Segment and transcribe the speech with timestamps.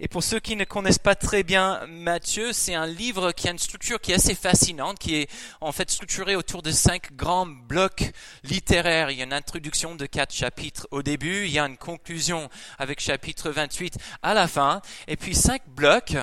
[0.00, 3.52] Et pour ceux qui ne connaissent pas très bien Matthieu, c'est un livre qui a
[3.52, 7.46] une structure qui est assez fascinante, qui est en fait structuré autour de cinq grands
[7.46, 8.10] blocs
[8.42, 9.10] littéraires.
[9.10, 12.48] Il y a une introduction de quatre chapitres au début, il y a une conclusion
[12.78, 16.16] avec chapitre 28 à la fin, et puis cinq blocs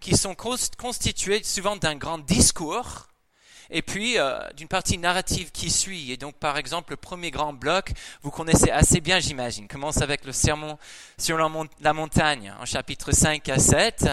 [0.00, 3.08] qui sont constitués souvent d'un grand discours
[3.70, 6.12] et puis euh, d'une partie narrative qui suit.
[6.12, 7.92] Et donc, par exemple, le premier grand bloc,
[8.22, 10.78] vous connaissez assez bien, j'imagine, commence avec le sermon
[11.18, 14.08] sur la, montagne, en chapitre 5 à 7,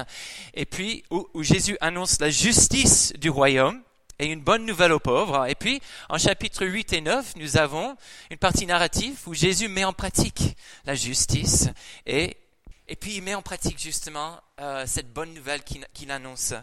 [0.53, 3.81] et puis où, Jésus annonce la justice du royaume
[4.19, 5.47] et une bonne nouvelle aux pauvres.
[5.47, 7.95] Et puis, en chapitre 8 et 9, nous avons
[8.29, 11.69] une partie narrative où Jésus met en pratique la justice
[12.05, 12.37] et,
[12.87, 16.53] et puis il met en pratique justement euh, cette bonne nouvelle qu'il annonce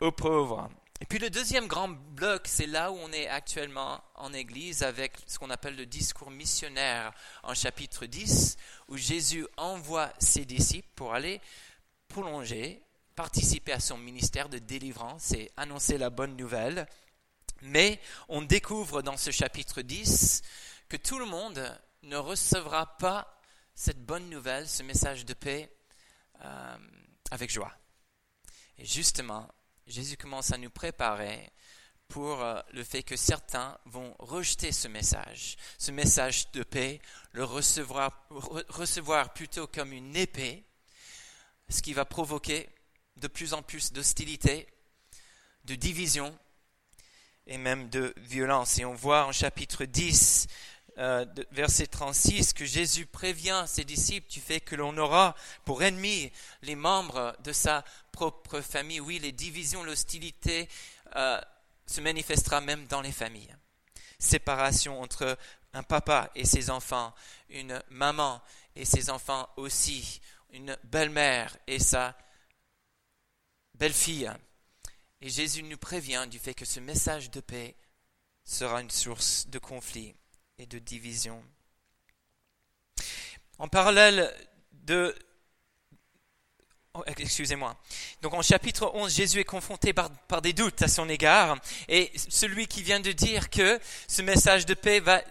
[0.00, 0.68] aux pauvres.
[1.00, 5.12] Et puis le deuxième grand bloc, c'est là où on est actuellement en Église avec
[5.26, 7.12] ce qu'on appelle le discours missionnaire
[7.44, 8.56] en chapitre 10,
[8.88, 11.40] où Jésus envoie ses disciples pour aller
[12.08, 12.82] prolonger,
[13.14, 16.88] participer à son ministère de délivrance et annoncer la bonne nouvelle.
[17.62, 20.42] Mais on découvre dans ce chapitre 10
[20.88, 23.40] que tout le monde ne recevra pas
[23.74, 25.70] cette bonne nouvelle, ce message de paix,
[26.44, 26.76] euh,
[27.30, 27.72] avec joie.
[28.78, 29.48] Et justement,
[29.88, 31.50] Jésus commence à nous préparer
[32.08, 37.00] pour euh, le fait que certains vont rejeter ce message, ce message de paix,
[37.32, 38.28] le recevoir,
[38.68, 40.62] recevoir plutôt comme une épée,
[41.70, 42.68] ce qui va provoquer
[43.16, 44.66] de plus en plus d'hostilité,
[45.64, 46.38] de division
[47.46, 48.78] et même de violence.
[48.78, 50.48] Et on voit en chapitre 10
[50.98, 56.32] euh, verset 36, que Jésus prévient ses disciples du fait que l'on aura pour ennemis
[56.62, 59.00] les membres de sa propre famille.
[59.00, 60.68] Oui, les divisions, l'hostilité
[61.14, 61.40] euh,
[61.86, 63.54] se manifestera même dans les familles.
[64.18, 65.38] Séparation entre
[65.72, 67.14] un papa et ses enfants,
[67.48, 68.42] une maman
[68.74, 72.16] et ses enfants aussi, une belle-mère et sa
[73.74, 74.32] belle-fille.
[75.20, 77.76] Et Jésus nous prévient du fait que ce message de paix
[78.44, 80.14] sera une source de conflit
[80.58, 81.42] et de division.
[83.58, 84.32] En parallèle
[84.72, 85.14] de...
[86.94, 87.76] Oh, excusez-moi.
[88.22, 90.10] Donc en chapitre 11, Jésus est confronté par,
[90.42, 91.58] des doutes à son égard.
[91.88, 95.22] Et celui qui vient de dire que ce message de paix va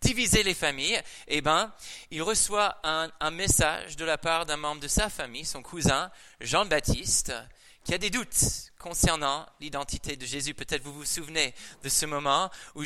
[0.00, 1.72] diviser les familles, eh ben,
[2.10, 6.10] il reçoit un, un message de la part d'un membre de sa famille, son cousin,
[6.40, 7.32] Jean-Baptiste,
[7.84, 10.52] qui a des doutes concernant l'identité de Jésus.
[10.52, 12.82] Peut-être vous vous souvenez de ce moment où,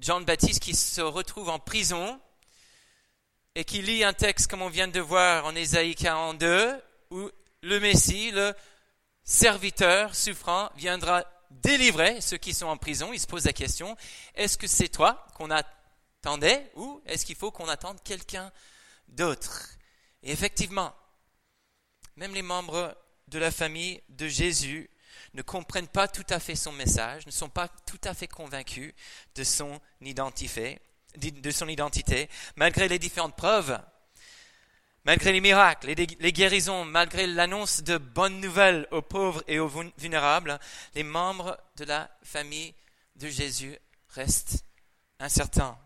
[0.00, 2.18] Jean-Baptiste qui se retrouve en prison
[3.54, 7.30] et qui lit un texte comme on vient de voir en Ésaïe 42 où
[7.62, 8.54] le Messie, le
[9.24, 13.12] serviteur souffrant, viendra délivrer ceux qui sont en prison.
[13.12, 13.96] Il se pose la question,
[14.34, 18.50] est-ce que c'est toi qu'on attendait ou est-ce qu'il faut qu'on attende quelqu'un
[19.08, 19.76] d'autre?
[20.22, 20.94] Et effectivement,
[22.16, 22.96] même les membres
[23.28, 24.88] de la famille de Jésus
[25.36, 28.94] ne comprennent pas tout à fait son message, ne sont pas tout à fait convaincus
[29.34, 30.80] de son identité,
[32.56, 33.78] malgré les différentes preuves,
[35.04, 39.70] malgré les miracles, les, les guérisons, malgré l'annonce de bonnes nouvelles aux pauvres et aux
[39.98, 40.58] vulnérables,
[40.94, 42.74] les membres de la famille
[43.16, 44.64] de Jésus restent
[45.20, 45.78] incertains.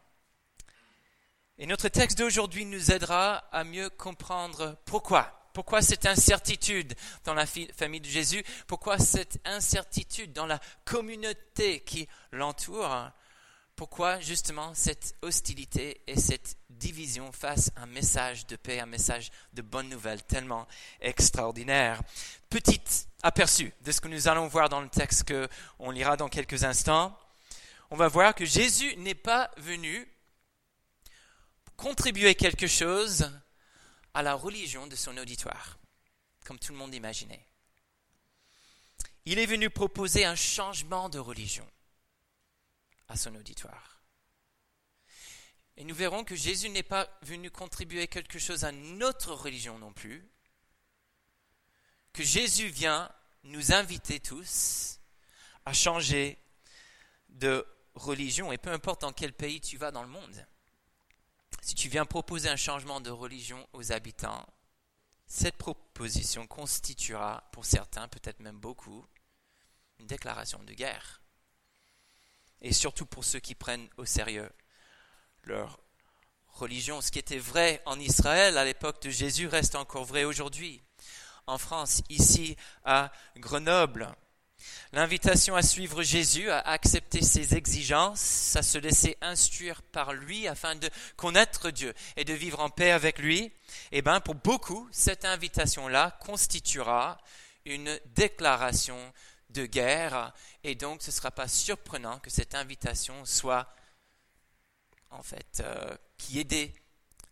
[1.58, 6.94] Et notre texte d'aujourd'hui nous aidera à mieux comprendre pourquoi pourquoi cette incertitude
[7.24, 8.44] dans la famille de Jésus?
[8.66, 13.10] Pourquoi cette incertitude dans la communauté qui l'entoure?
[13.76, 19.30] Pourquoi justement cette hostilité et cette division face à un message de paix, un message
[19.54, 20.68] de bonne nouvelle tellement
[21.00, 22.02] extraordinaire?
[22.50, 22.80] Petit
[23.22, 26.64] aperçu de ce que nous allons voir dans le texte que on lira dans quelques
[26.64, 27.18] instants.
[27.90, 30.06] On va voir que Jésus n'est pas venu
[31.76, 33.30] contribuer quelque chose
[34.14, 35.78] à la religion de son auditoire,
[36.44, 37.46] comme tout le monde imaginait.
[39.24, 41.68] Il est venu proposer un changement de religion
[43.08, 44.00] à son auditoire.
[45.76, 49.92] Et nous verrons que Jésus n'est pas venu contribuer quelque chose à notre religion non
[49.92, 50.28] plus,
[52.12, 53.10] que Jésus vient
[53.44, 54.98] nous inviter tous
[55.64, 56.38] à changer
[57.28, 60.46] de religion, et peu importe dans quel pays tu vas dans le monde
[61.60, 64.46] si tu viens proposer un changement de religion aux habitants,
[65.26, 69.06] cette proposition constituera pour certains, peut-être même beaucoup,
[69.98, 71.22] une déclaration de guerre.
[72.62, 74.50] Et surtout pour ceux qui prennent au sérieux
[75.44, 75.80] leur
[76.48, 77.00] religion.
[77.00, 80.82] Ce qui était vrai en Israël à l'époque de Jésus reste encore vrai aujourd'hui.
[81.46, 84.14] En France, ici à Grenoble,
[84.92, 90.74] L'invitation à suivre Jésus, à accepter ses exigences, à se laisser instruire par lui afin
[90.74, 93.52] de connaître Dieu et de vivre en paix avec lui,
[93.92, 97.18] eh bien, pour beaucoup, cette invitation-là constituera
[97.64, 98.98] une déclaration
[99.50, 100.32] de guerre
[100.64, 103.72] et donc ce ne sera pas surprenant que cette invitation soit,
[105.10, 106.72] en fait, euh, qui ait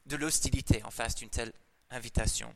[0.07, 1.53] de l'hostilité en face d'une telle
[1.91, 2.55] invitation.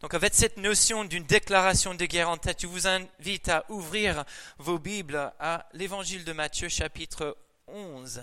[0.00, 4.24] Donc avec cette notion d'une déclaration de guerre en tête, je vous invite à ouvrir
[4.58, 7.36] vos Bibles à l'évangile de Matthieu chapitre
[7.66, 8.22] 11.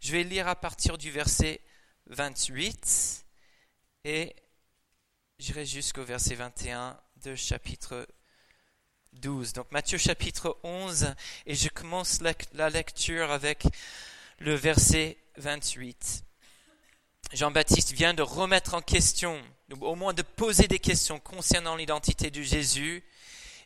[0.00, 1.62] Je vais lire à partir du verset
[2.08, 3.24] 28
[4.04, 4.36] et
[5.38, 8.06] j'irai jusqu'au verset 21 de chapitre
[9.14, 9.54] 12.
[9.54, 11.14] Donc Matthieu chapitre 11
[11.46, 12.20] et je commence
[12.52, 13.64] la lecture avec
[14.38, 16.24] le verset 28.
[17.32, 19.42] Jean-Baptiste vient de remettre en question,
[19.80, 23.04] au moins de poser des questions concernant l'identité de Jésus,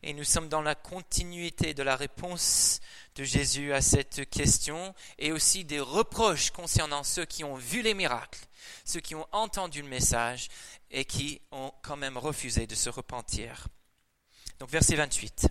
[0.03, 2.81] et nous sommes dans la continuité de la réponse
[3.15, 7.95] de Jésus à cette question, et aussi des reproches concernant ceux qui ont vu les
[7.95, 8.41] miracles,
[8.85, 10.49] ceux qui ont entendu le message,
[10.91, 13.69] et qui ont quand même refusé de se repentir.
[14.59, 15.49] Donc verset 28.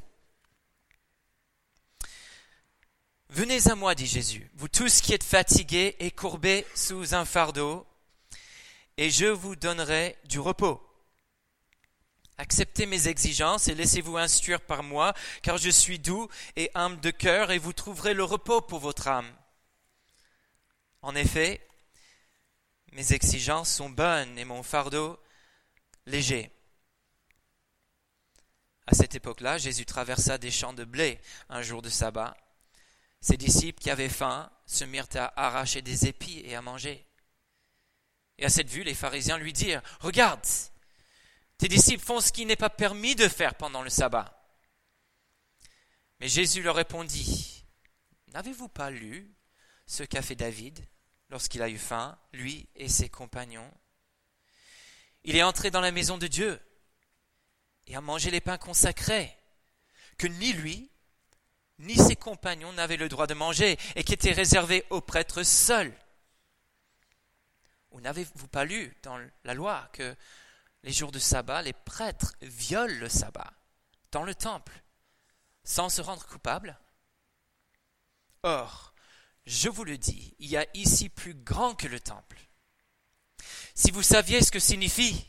[3.30, 7.88] Venez à moi, dit Jésus, vous tous qui êtes fatigués et courbés sous un fardeau,
[8.98, 10.82] et je vous donnerai du repos.
[12.38, 17.12] Acceptez mes exigences et laissez-vous instruire par moi, car je suis doux et humble de
[17.12, 19.32] cœur, et vous trouverez le repos pour votre âme.
[21.02, 21.66] En effet,
[22.94, 25.20] mes exigences sont bonnes et mon fardeau
[26.06, 26.52] léger.
[28.88, 31.20] À cette époque-là, Jésus traversa des champs de blé
[31.50, 32.36] un jour de sabbat.
[33.22, 37.06] Ses disciples qui avaient faim se mirent à arracher des épis et à manger.
[38.38, 40.46] Et à cette vue, les pharisiens lui dirent, Regarde,
[41.58, 44.40] tes disciples font ce qui n'est pas permis de faire pendant le sabbat.
[46.20, 47.66] Mais Jésus leur répondit,
[48.34, 49.32] N'avez-vous pas lu
[49.86, 50.86] ce qu'a fait David
[51.30, 53.72] lorsqu'il a eu faim, lui et ses compagnons?
[55.24, 56.60] Il est entré dans la maison de Dieu
[57.88, 59.36] et a mangé les pains consacrés,
[60.18, 60.90] que ni lui,
[61.80, 65.94] ni ses compagnons n'avaient le droit de manger, et qui étaient réservés aux prêtres seuls.
[67.94, 70.16] Ou n'avez-vous pas lu dans la loi que
[70.84, 73.54] les jours de sabbat, les prêtres violent le sabbat
[74.12, 74.84] dans le temple
[75.64, 76.78] sans se rendre coupables
[78.44, 78.94] Or,
[79.46, 82.38] je vous le dis, il y a ici plus grand que le temple.
[83.74, 85.26] Si vous saviez ce que signifie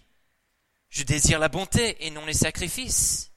[0.94, 3.32] je désire la bonté et non les sacrifices,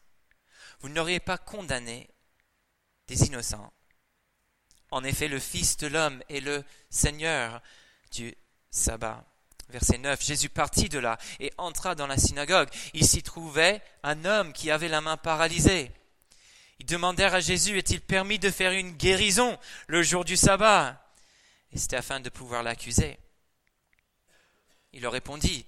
[0.79, 2.07] vous n'auriez pas condamné
[3.07, 3.73] des innocents.
[4.91, 7.63] En effet, le Fils de l'homme est le Seigneur
[8.11, 8.37] du
[8.71, 9.23] sabbat.
[9.69, 10.23] Verset 9.
[10.23, 12.69] Jésus partit de là et entra dans la synagogue.
[12.93, 15.91] Il s'y trouvait un homme qui avait la main paralysée.
[16.79, 21.03] Ils demandèrent à Jésus, est-il permis de faire une guérison le jour du sabbat?
[21.71, 23.17] Et c'était afin de pouvoir l'accuser.
[24.93, 25.65] Il leur répondit,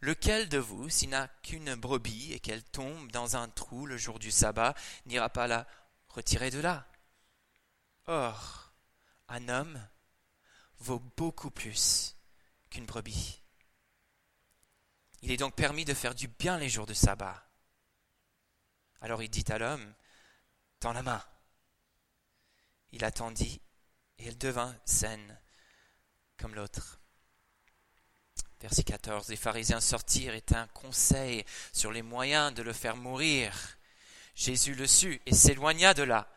[0.00, 4.20] Lequel de vous, s'il n'a qu'une brebis et qu'elle tombe dans un trou le jour
[4.20, 4.74] du sabbat,
[5.06, 5.66] n'ira pas la
[6.08, 6.86] retirer de là?
[8.06, 8.72] Or,
[9.28, 9.84] un homme
[10.78, 12.16] vaut beaucoup plus
[12.86, 13.42] brebis.
[15.22, 17.44] Il est donc permis de faire du bien les jours de sabbat.
[19.00, 19.94] Alors il dit à l'homme,
[20.80, 21.22] Tends la main.
[22.92, 23.60] Il attendit,
[24.18, 25.40] et elle devint saine
[26.36, 27.00] comme l'autre.
[28.60, 29.28] Verset 14.
[29.28, 33.54] Les pharisiens sortirent et un conseil sur les moyens de le faire mourir.
[34.34, 36.28] Jésus le sut et s'éloigna de là.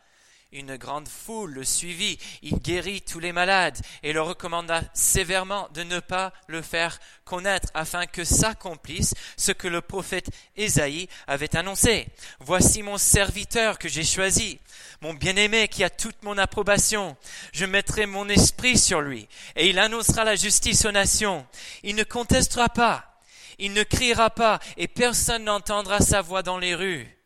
[0.54, 5.82] Une grande foule le suivit, il guérit tous les malades et leur recommanda sévèrement de
[5.82, 12.06] ne pas le faire connaître afin que s'accomplisse ce que le prophète Ésaïe avait annoncé.
[12.38, 14.58] Voici mon serviteur que j'ai choisi,
[15.00, 17.16] mon bien-aimé qui a toute mon approbation.
[17.54, 21.46] Je mettrai mon esprit sur lui et il annoncera la justice aux nations.
[21.82, 23.18] Il ne contestera pas,
[23.58, 27.21] il ne criera pas et personne n'entendra sa voix dans les rues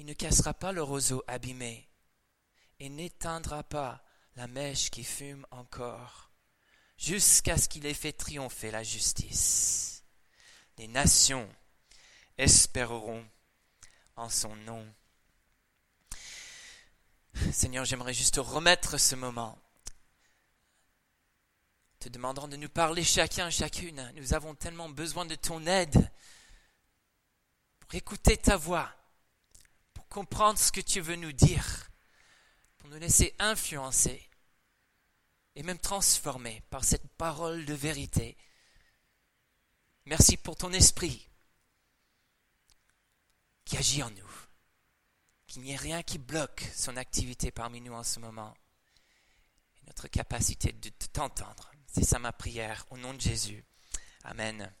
[0.00, 1.86] il ne cassera pas le roseau abîmé
[2.78, 4.02] et n'éteindra pas
[4.34, 6.30] la mèche qui fume encore,
[6.96, 10.02] jusqu'à ce qu'il ait fait triompher la justice.
[10.78, 11.46] Les nations
[12.38, 13.28] espéreront
[14.16, 14.90] en son nom.
[17.52, 19.58] Seigneur, j'aimerais juste remettre ce moment,
[21.98, 24.10] te demandant de nous parler chacun, chacune.
[24.16, 26.10] Nous avons tellement besoin de ton aide
[27.80, 28.96] pour écouter ta voix
[30.10, 31.90] comprendre ce que tu veux nous dire,
[32.78, 34.28] pour nous laisser influencer
[35.54, 38.36] et même transformer par cette parole de vérité.
[40.06, 41.28] Merci pour ton esprit
[43.64, 44.30] qui agit en nous,
[45.46, 48.52] qu'il n'y ait rien qui bloque son activité parmi nous en ce moment.
[49.76, 51.70] Et notre capacité de t'entendre.
[51.86, 53.64] C'est ça ma prière au nom de Jésus.
[54.24, 54.72] Amen.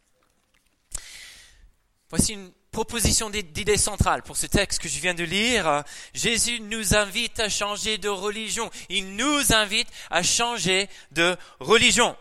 [2.10, 5.84] Voici une proposition d'idée centrale pour ce texte que je viens de lire.
[6.12, 8.68] Jésus nous invite à changer de religion.
[8.88, 12.16] Il nous invite à changer de religion.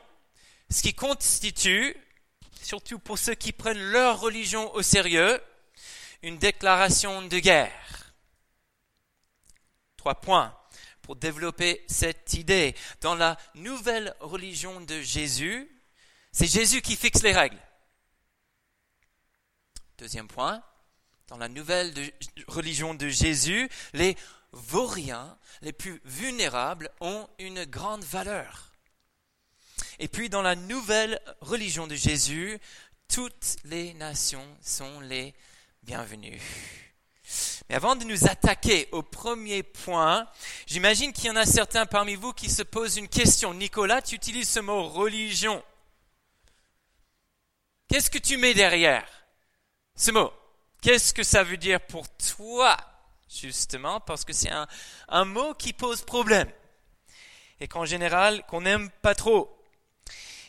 [0.70, 1.98] Ce qui constitue,
[2.62, 5.42] surtout pour ceux qui prennent leur religion au sérieux,
[6.22, 8.14] une déclaration de guerre.
[9.98, 10.56] Trois points
[11.02, 12.76] pour développer cette idée.
[13.02, 15.68] Dans la nouvelle religion de Jésus,
[16.32, 17.58] c'est Jésus qui fixe les règles.
[20.00, 20.64] Deuxième point,
[21.28, 21.94] dans la nouvelle
[22.48, 24.16] religion de Jésus, les
[24.54, 28.72] vauriens les plus vulnérables ont une grande valeur.
[30.00, 32.58] Et puis dans la nouvelle religion de Jésus,
[33.10, 35.34] toutes les nations sont les
[35.84, 36.42] bienvenues.
[37.68, 40.30] Mais avant de nous attaquer au premier point,
[40.66, 43.54] j'imagine qu'il y en a certains parmi vous qui se posent une question.
[43.54, 45.62] Nicolas, tu utilises ce mot religion.
[47.90, 49.19] Qu'est-ce que tu mets derrière?
[50.00, 50.32] Ce mot
[50.82, 52.06] Qu'est-ce que ça veut dire pour
[52.38, 52.78] toi
[53.30, 54.50] Justement, parce que c'est
[55.10, 56.50] un, mot qui pose problème.
[57.60, 59.54] Et qu'en général, qu'on n'aime pas trop.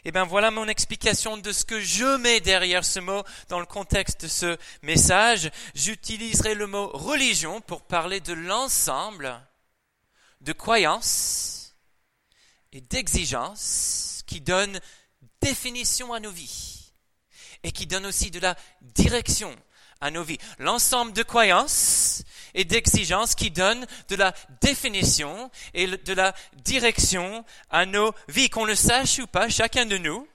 [0.04, 3.66] Eh bien voilà mon explication de ce que je mets derrière ce mot dans le
[3.66, 5.50] contexte de ce message.
[5.74, 9.44] J'utiliserai le mot religion pour parler de l'ensemble
[10.40, 11.74] de croyances
[12.72, 14.80] et d'exigences qui donnent
[15.42, 16.69] définition à nos vies
[17.62, 19.54] et qui donnent aussi de la direction
[20.00, 20.38] à nos vies.
[20.58, 22.22] L'ensemble de croyances
[22.54, 28.50] et d'exigences qui donnent de la définition et de la direction à nos vies.
[28.50, 30.26] Qu'on le sache ou pas, chacun de nous,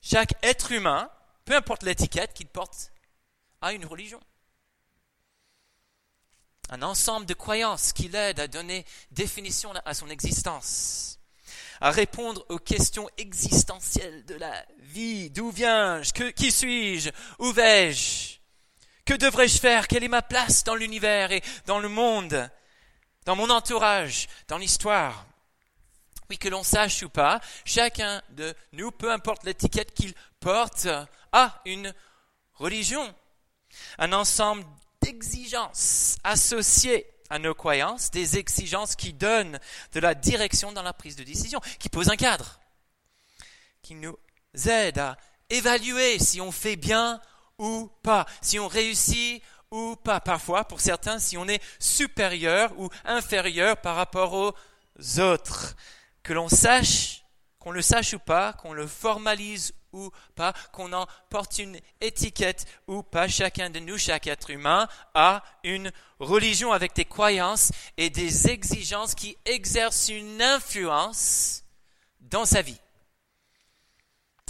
[0.00, 1.10] chaque être humain,
[1.44, 2.90] peu importe l'étiquette qu'il porte,
[3.60, 4.20] a une religion.
[6.70, 11.18] Un ensemble de croyances qui l'aident à donner définition à son existence,
[11.84, 15.28] à répondre aux questions existentielles de la vie.
[15.28, 16.12] D'où viens-je?
[16.30, 17.10] Qui suis-je?
[17.38, 18.38] Où vais-je?
[19.04, 19.86] Que devrais-je faire?
[19.86, 22.50] Quelle est ma place dans l'univers et dans le monde,
[23.26, 25.26] dans mon entourage, dans l'histoire?
[26.30, 30.88] Oui, que l'on sache ou pas, chacun de nous, peu importe l'étiquette qu'il porte,
[31.32, 31.92] a une
[32.54, 33.14] religion,
[33.98, 34.64] un ensemble
[35.02, 39.58] d'exigences associées à nos croyances, des exigences qui donnent
[39.92, 42.60] de la direction dans la prise de décision, qui posent un cadre,
[43.82, 44.18] qui nous
[44.66, 45.16] aident à
[45.50, 47.20] évaluer si on fait bien
[47.58, 50.20] ou pas, si on réussit ou pas.
[50.20, 55.76] Parfois, pour certains, si on est supérieur ou inférieur par rapport aux autres.
[56.22, 57.24] Que l'on sache,
[57.58, 62.66] qu'on le sache ou pas, qu'on le formalise ou pas, qu'on en porte une étiquette
[62.86, 68.10] ou pas, chacun de nous, chaque être humain, a une religion avec des croyances et
[68.10, 71.64] des exigences qui exercent une influence
[72.20, 72.80] dans sa vie,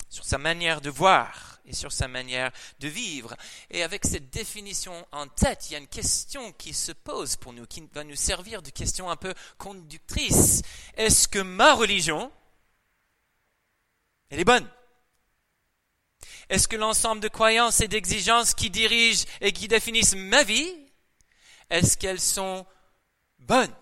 [0.08, 3.34] sur sa manière de voir, et sur sa manière de vivre.
[3.70, 7.52] Et avec cette définition en tête, il y a une question qui se pose pour
[7.52, 10.62] nous, qui va nous servir de question un peu conductrice.
[10.96, 12.30] Est-ce que ma religion,
[14.30, 14.68] elle est bonne?
[16.48, 20.74] Est-ce que l'ensemble de croyances et d'exigences qui dirigent et qui définissent ma vie,
[21.70, 22.66] est-ce qu'elles sont
[23.38, 23.74] bonnes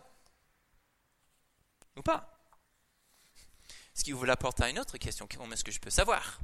[1.97, 2.29] ou pas?
[3.95, 6.41] Ce qui vous l'apporte à une autre question, comment est-ce que je peux savoir?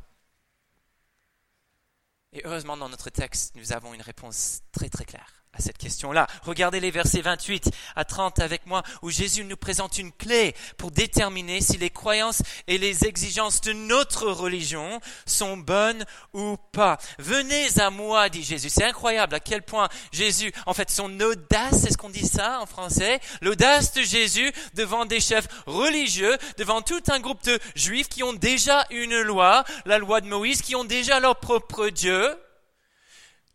[2.33, 6.27] Et heureusement, dans notre texte, nous avons une réponse très très claire à cette question-là.
[6.43, 10.91] Regardez les versets 28 à 30 avec moi, où Jésus nous présente une clé pour
[10.91, 16.99] déterminer si les croyances et les exigences de notre religion sont bonnes ou pas.
[17.19, 18.71] Venez à moi, dit Jésus.
[18.71, 22.61] C'est incroyable à quel point Jésus, en fait, son audace, c'est ce qu'on dit ça
[22.61, 28.09] en français, l'audace de Jésus devant des chefs religieux, devant tout un groupe de juifs
[28.09, 32.37] qui ont déjà une loi, la loi de Moïse, qui ont déjà leur propre Dieu,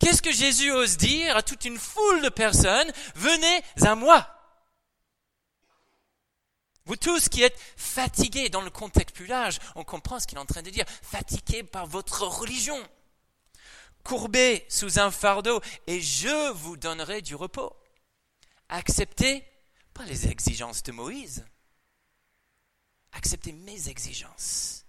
[0.04, 4.28] Qu'est-ce que Jésus ose dire à toute une foule de personnes Venez à moi.
[6.84, 10.42] Vous tous qui êtes fatigués dans le contexte plus large, on comprend ce qu'il est
[10.42, 10.84] en train de dire.
[11.00, 12.76] Fatigués par votre religion.
[14.02, 17.74] Courbés sous un fardeau, et je vous donnerai du repos.
[18.68, 19.42] Acceptez
[19.94, 21.46] pas les exigences de Moïse.
[23.12, 24.83] Acceptez mes exigences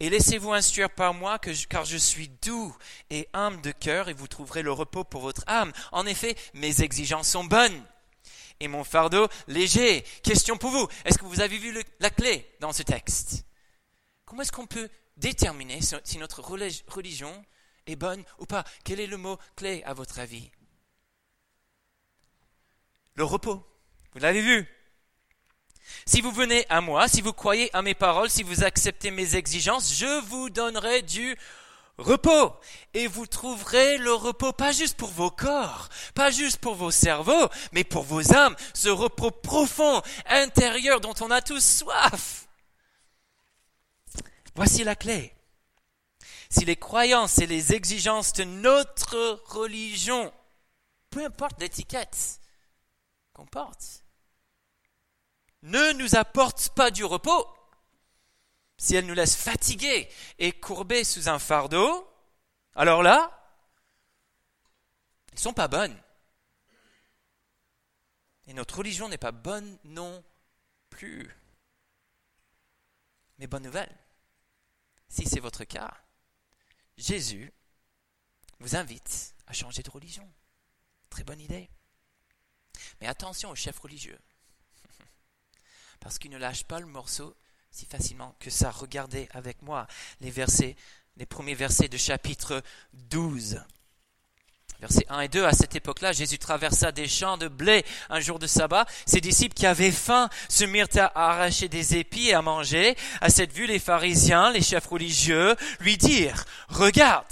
[0.00, 2.74] et laissez-vous instruire par moi, car je suis doux
[3.10, 5.72] et humble de cœur, et vous trouverez le repos pour votre âme.
[5.92, 7.84] En effet, mes exigences sont bonnes,
[8.58, 10.02] et mon fardeau léger.
[10.22, 13.44] Question pour vous, est-ce que vous avez vu la clé dans ce texte?
[14.24, 17.44] Comment est-ce qu'on peut déterminer si notre religion
[17.86, 18.64] est bonne ou pas?
[18.84, 20.50] Quel est le mot clé à votre avis?
[23.14, 23.66] Le repos.
[24.12, 24.66] Vous l'avez vu
[26.06, 29.36] Si vous venez à moi, si vous croyez à mes paroles, si vous acceptez mes
[29.36, 31.36] exigences, je vous donnerai du
[31.98, 32.52] repos.
[32.94, 37.48] Et vous trouverez le repos pas juste pour vos corps, pas juste pour vos cerveaux,
[37.72, 42.48] mais pour vos âmes, ce repos profond, intérieur dont on a tous soif.
[44.56, 45.32] Voici la clé.
[46.50, 50.32] Si les croyances et les exigences de notre religion,
[51.10, 52.40] peu importe l'étiquette
[53.32, 53.99] qu'on porte,
[55.62, 57.46] ne nous apportent pas du repos,
[58.78, 62.08] si elles nous laissent fatigués et courbés sous un fardeau,
[62.74, 63.36] alors là,
[65.28, 66.00] elles ne sont pas bonnes.
[68.46, 70.24] Et notre religion n'est pas bonne non
[70.88, 71.30] plus.
[73.38, 73.94] Mais bonne nouvelle,
[75.08, 75.94] si c'est votre cas,
[76.96, 77.52] Jésus
[78.60, 80.30] vous invite à changer de religion.
[81.10, 81.68] Très bonne idée.
[83.00, 84.18] Mais attention aux chefs religieux,
[86.00, 87.34] parce qu'ils ne lâchent pas le morceau
[87.70, 88.70] si facilement que ça.
[88.70, 89.86] Regardez avec moi
[90.20, 90.76] les versets,
[91.16, 93.62] les premiers versets de chapitre 12.
[94.80, 98.38] Versets 1 et 2, à cette époque-là, Jésus traversa des champs de blé un jour
[98.38, 98.86] de sabbat.
[99.04, 102.96] Ses disciples qui avaient faim se mirent à arracher des épis et à manger.
[103.20, 107.26] À cette vue, les pharisiens, les chefs religieux, lui dirent, regarde,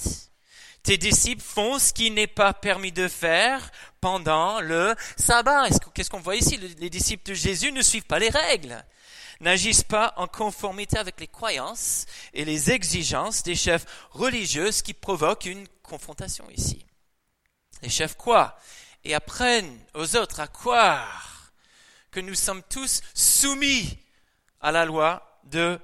[0.89, 5.69] tes disciples font ce qui n'est pas permis de faire pendant le sabbat.
[5.93, 6.57] Qu'est-ce qu'on voit ici?
[6.79, 8.83] Les disciples de Jésus ne suivent pas les règles
[9.41, 14.95] n'agissent pas en conformité avec les croyances et les exigences des chefs religieux, ce qui
[14.95, 16.87] provoque une confrontation ici.
[17.83, 18.59] Les chefs quoi?
[19.05, 21.53] Et apprennent aux autres à croire
[22.11, 23.99] que nous sommes tous soumis
[24.63, 25.79] à la loi de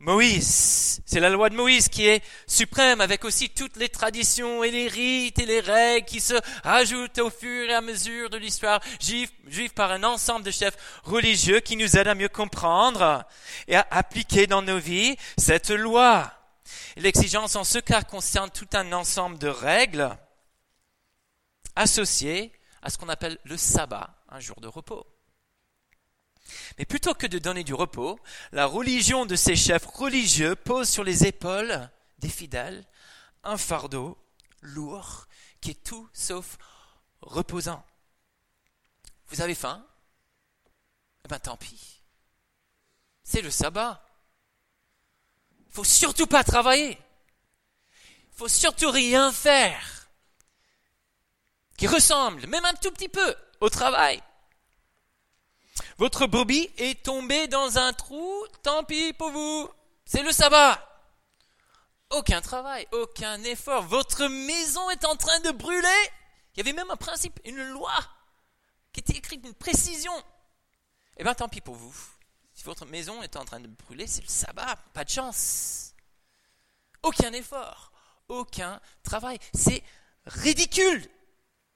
[0.00, 1.00] Moïse.
[1.06, 4.86] C'est la loi de Moïse qui est suprême avec aussi toutes les traditions et les
[4.86, 9.72] rites et les règles qui se rajoutent au fur et à mesure de l'histoire juive,
[9.74, 13.24] par un ensemble de chefs religieux qui nous aident à mieux comprendre
[13.66, 16.32] et à appliquer dans nos vies cette loi.
[16.96, 20.16] L'exigence en ce cas concerne tout un ensemble de règles
[21.74, 22.52] associées
[22.82, 25.06] à ce qu'on appelle le sabbat, un jour de repos.
[26.78, 28.18] Mais plutôt que de donner du repos,
[28.52, 32.84] la religion de ces chefs religieux pose sur les épaules des fidèles
[33.44, 34.18] un fardeau
[34.60, 35.26] lourd
[35.60, 36.58] qui est tout sauf
[37.20, 37.84] reposant.
[39.28, 39.84] Vous avez faim?
[41.24, 42.02] Eh bien tant pis.
[43.22, 44.04] C'est le sabbat.
[45.66, 46.98] Il faut surtout pas travailler.
[48.32, 49.98] Il faut surtout rien faire
[51.78, 54.20] qui ressemble, même un tout petit peu, au travail.
[55.98, 59.68] Votre brebis est tombée dans un trou, tant pis pour vous.
[60.04, 60.84] C'est le sabbat.
[62.10, 63.82] Aucun travail, aucun effort.
[63.82, 66.10] Votre maison est en train de brûler.
[66.54, 67.92] Il y avait même un principe, une loi
[68.92, 70.12] qui était écrite, une précision.
[71.18, 71.94] Eh bien, tant pis pour vous.
[72.54, 74.76] Si votre maison est en train de brûler, c'est le sabbat.
[74.94, 75.92] Pas de chance.
[77.02, 77.92] Aucun effort,
[78.28, 79.38] aucun travail.
[79.54, 79.82] C'est
[80.26, 81.08] ridicule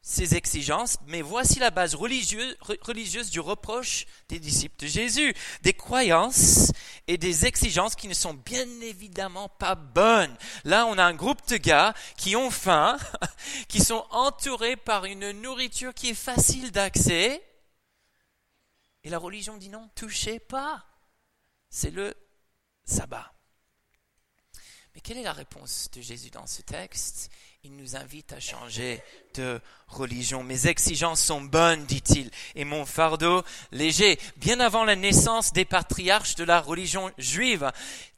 [0.05, 5.33] ces exigences, mais voici la base religieuse, du reproche des disciples de Jésus.
[5.63, 6.73] Des croyances
[7.07, 10.37] et des exigences qui ne sont bien évidemment pas bonnes.
[10.65, 12.99] Là, on a un groupe de gars qui ont faim,
[13.69, 17.41] qui sont entourés par une nourriture qui est facile d'accès.
[19.05, 20.85] Et la religion dit non, touchez pas.
[21.71, 22.13] C'est le
[22.85, 23.33] sabbat.
[24.95, 27.31] Mais quelle est la réponse de Jésus dans ce texte?
[27.65, 29.01] Il nous invite à changer
[29.35, 30.43] de religion.
[30.43, 34.19] Mes exigences sont bonnes, dit-il, et mon fardeau léger.
[34.37, 37.71] Bien avant la naissance des patriarches de la religion juive,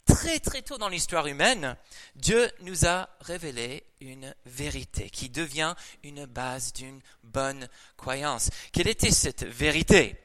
[0.05, 1.77] très très tôt dans l'histoire humaine,
[2.15, 8.49] Dieu nous a révélé une vérité qui devient une base d'une bonne croyance.
[8.71, 10.15] Quelle était cette vérité?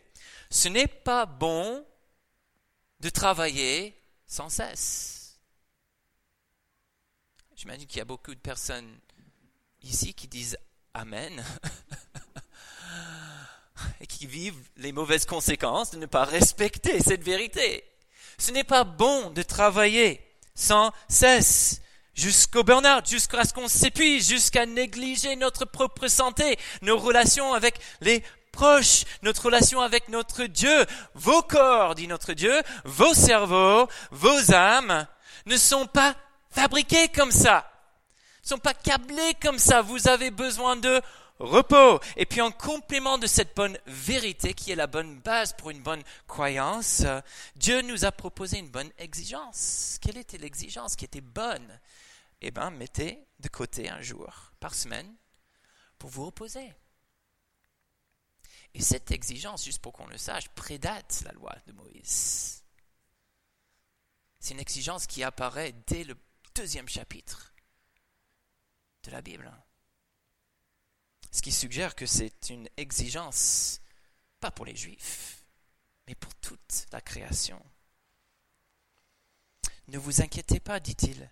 [0.51, 1.85] Ce n'est pas bon
[3.01, 3.95] de travailler
[4.27, 5.39] sans cesse.
[7.55, 8.99] J'imagine qu'il y a beaucoup de personnes
[9.83, 10.59] ici qui disent
[10.95, 11.41] Amen
[14.01, 17.85] et qui vivent les mauvaises conséquences de ne pas respecter cette vérité.
[18.39, 20.21] Ce n'est pas bon de travailler
[20.55, 21.81] sans cesse
[22.15, 28.23] jusqu'au burn-out, jusqu'à ce qu'on s'épuise, jusqu'à négliger notre propre santé, nos relations avec les
[28.53, 30.87] proches, notre relation avec notre Dieu.
[31.15, 35.07] Vos corps, dit notre Dieu, vos cerveaux, vos âmes
[35.47, 36.17] ne sont pas
[36.51, 37.70] fabriqués comme ça
[38.51, 39.81] sont pas câblés comme ça.
[39.81, 41.01] Vous avez besoin de
[41.39, 42.01] repos.
[42.17, 45.83] Et puis en complément de cette bonne vérité qui est la bonne base pour une
[45.83, 47.05] bonne croyance,
[47.55, 49.99] Dieu nous a proposé une bonne exigence.
[50.01, 51.81] Quelle était l'exigence qui était bonne?
[52.41, 55.15] Eh bien, mettez de côté un jour par semaine
[55.99, 56.75] pour vous reposer.
[58.75, 62.65] Et cette exigence, juste pour qu'on le sache, prédate la loi de Moïse.
[64.41, 66.17] C'est une exigence qui apparaît dès le
[66.57, 67.50] deuxième chapitre
[69.05, 69.51] de la Bible.
[71.33, 73.81] Ce qui suggère que c'est une exigence,
[74.41, 75.45] pas pour les Juifs,
[76.07, 77.63] mais pour toute la création.
[79.89, 81.31] Ne vous inquiétez pas, dit-il,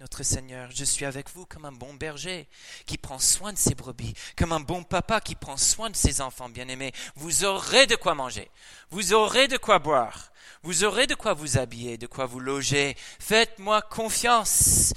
[0.00, 2.48] notre Seigneur, je suis avec vous comme un bon berger
[2.86, 6.22] qui prend soin de ses brebis, comme un bon papa qui prend soin de ses
[6.22, 6.92] enfants bien-aimés.
[7.16, 8.50] Vous aurez de quoi manger,
[8.88, 12.96] vous aurez de quoi boire, vous aurez de quoi vous habiller, de quoi vous loger.
[13.18, 14.94] Faites-moi confiance.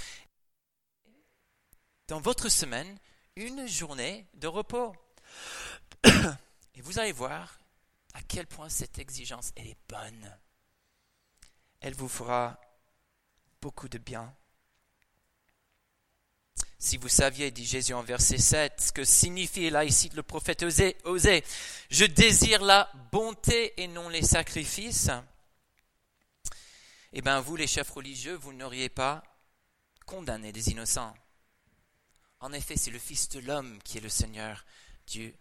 [2.08, 3.00] Dans votre semaine,
[3.36, 4.94] une journée de repos.
[6.76, 7.60] Et vous allez voir
[8.13, 10.38] à quel point cette exigence, elle est bonne.
[11.80, 12.60] Elle vous fera
[13.62, 14.36] beaucoup de bien.
[16.78, 20.63] Si vous saviez, dit Jésus en verset 7, ce que signifie là ici le prophète
[20.63, 21.44] Osée, Osée
[21.89, 25.10] je désire la bonté et non les sacrifices,
[27.13, 29.24] eh bien vous, les chefs religieux, vous n'auriez pas
[30.06, 31.13] condamné des innocents.
[32.43, 34.65] En effet, c'est le Fils de l'homme qui est le Seigneur
[35.08, 35.34] du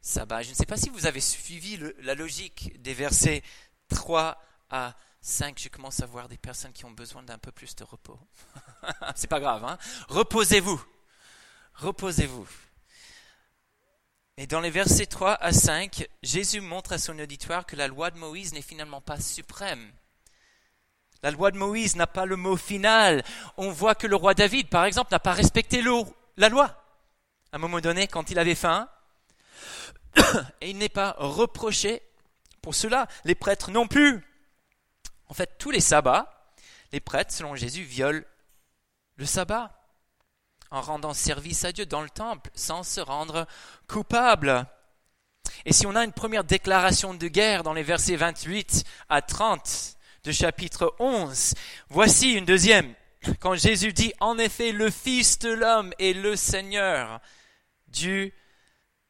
[0.00, 0.40] sabbat.
[0.40, 3.42] Je ne sais pas si vous avez suivi la logique des versets
[3.88, 5.58] 3 à 5.
[5.60, 8.18] Je commence à voir des personnes qui ont besoin d'un peu plus de repos.
[9.16, 9.76] c'est pas grave, hein
[10.08, 10.82] Reposez-vous.
[11.74, 12.48] Reposez-vous.
[14.38, 18.10] Et dans les versets 3 à 5, Jésus montre à son auditoire que la loi
[18.10, 19.92] de Moïse n'est finalement pas suprême.
[21.22, 23.22] La loi de Moïse n'a pas le mot final.
[23.58, 26.82] On voit que le roi David, par exemple, n'a pas respecté l'eau la loi.
[27.52, 28.88] À un moment donné, quand il avait faim,
[30.60, 32.02] et il n'est pas reproché
[32.62, 33.06] pour cela.
[33.24, 34.24] Les prêtres non plus.
[35.28, 36.52] En fait, tous les sabbats,
[36.92, 38.22] les prêtres, selon Jésus, violent
[39.16, 39.72] le sabbat
[40.70, 43.46] en rendant service à Dieu dans le temple sans se rendre
[43.88, 44.66] coupable.
[45.64, 49.96] Et si on a une première déclaration de guerre dans les versets 28 à 30
[50.24, 51.54] de chapitre 11,
[51.88, 52.94] voici une deuxième
[53.40, 57.20] quand Jésus dit en effet le Fils de l'homme est le Seigneur
[57.88, 58.32] du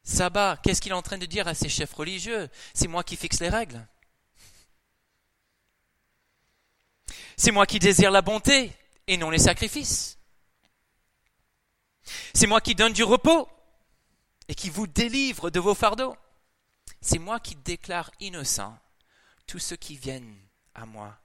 [0.02, 2.48] sabbat, qu'est-ce qu'il est en train de dire à ses chefs religieux?
[2.74, 3.86] C'est moi qui fixe les règles.
[7.36, 8.72] C'est moi qui désire la bonté
[9.06, 10.18] et non les sacrifices.
[12.34, 13.48] C'est moi qui donne du repos
[14.48, 16.16] et qui vous délivre de vos fardeaux.
[17.00, 18.78] C'est moi qui déclare innocent
[19.46, 20.36] tous ceux qui viennent
[20.74, 21.18] à moi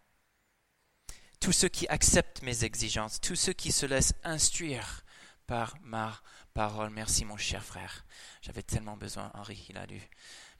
[1.41, 5.04] tous ceux qui acceptent mes exigences, tous ceux qui se laissent instruire
[5.47, 6.21] par ma
[6.54, 6.91] parole.
[6.91, 8.06] Merci mon cher frère.
[8.41, 9.99] J'avais tellement besoin, Henri, il a lu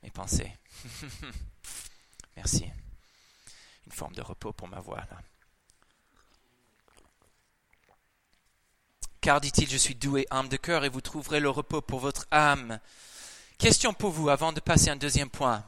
[0.04, 0.52] mes pensées.
[2.36, 2.66] Merci.
[3.86, 5.06] Une forme de repos pour ma voix.
[9.22, 12.28] Car, dit-il, je suis doué âme de cœur et vous trouverez le repos pour votre
[12.32, 12.80] âme.
[13.60, 15.64] Question pour vous avant de passer à un deuxième point.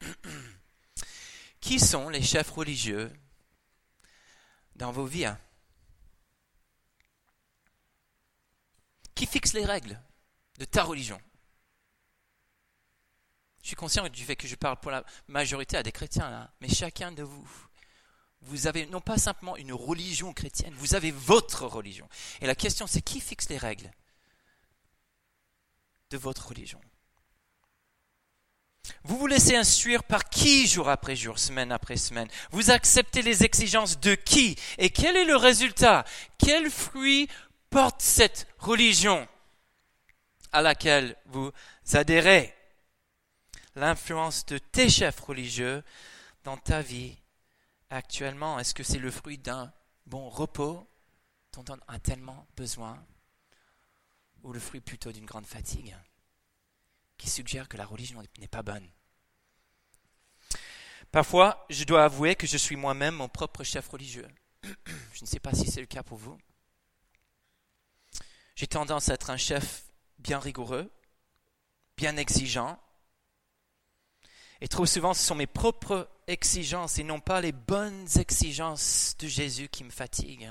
[1.60, 3.12] Qui sont les chefs religieux
[4.76, 5.26] dans vos vies.
[5.26, 5.38] Hein.
[9.14, 10.00] Qui fixe les règles
[10.58, 11.20] de ta religion?
[13.62, 16.52] Je suis conscient du fait que je parle pour la majorité à des chrétiens, là,
[16.60, 17.48] mais chacun de vous,
[18.40, 22.08] vous avez non pas simplement une religion chrétienne, vous avez votre religion.
[22.40, 23.92] Et la question c'est qui fixe les règles
[26.10, 26.80] de votre religion?
[29.04, 32.28] Vous vous laissez instruire par qui jour après jour, semaine après semaine?
[32.50, 34.56] Vous acceptez les exigences de qui?
[34.78, 36.04] Et quel est le résultat?
[36.38, 37.28] Quel fruit
[37.70, 39.26] porte cette religion
[40.52, 41.50] à laquelle vous
[41.92, 42.54] adhérez?
[43.74, 45.82] L'influence de tes chefs religieux
[46.44, 47.16] dans ta vie
[47.90, 49.72] actuellement, est-ce que c'est le fruit d'un
[50.06, 50.86] bon repos?
[51.52, 53.04] Dont on a tellement besoin?
[54.42, 55.94] Ou le fruit plutôt d'une grande fatigue?
[57.22, 58.90] Qui suggère que la religion n'est pas bonne.
[61.12, 64.26] Parfois, je dois avouer que je suis moi-même mon propre chef religieux.
[65.12, 66.36] Je ne sais pas si c'est le cas pour vous.
[68.56, 69.84] J'ai tendance à être un chef
[70.18, 70.90] bien rigoureux,
[71.96, 72.80] bien exigeant.
[74.60, 79.28] Et trop souvent, ce sont mes propres exigences et non pas les bonnes exigences de
[79.28, 80.50] Jésus qui me fatiguent